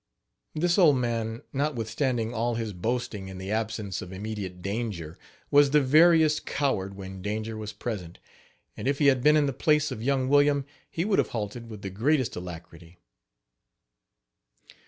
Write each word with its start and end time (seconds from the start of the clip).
"This 0.55 0.79
old 0.79 0.95
man, 0.97 1.43
notwithstanding 1.53 2.33
all 2.33 2.55
his 2.55 2.73
boasting 2.73 3.27
in 3.27 3.37
the 3.37 3.51
absence 3.51 4.01
of 4.01 4.11
immediate 4.11 4.63
danger, 4.63 5.15
was 5.51 5.69
the 5.69 5.79
verriest 5.79 6.47
coward 6.47 6.95
when 6.95 7.21
danger 7.21 7.55
was 7.55 7.71
present; 7.71 8.17
and 8.75 8.87
if 8.87 8.97
he 8.97 9.05
had 9.13 9.21
been 9.21 9.37
in 9.37 9.45
the 9.45 9.53
place 9.53 9.91
of 9.91 10.01
young 10.01 10.27
William, 10.27 10.65
he 10.89 11.05
would 11.05 11.19
have 11.19 11.29
halted 11.37 11.69
with 11.69 11.83
the 11.83 11.91
greatest 11.91 12.35
alacrity. 12.35 12.97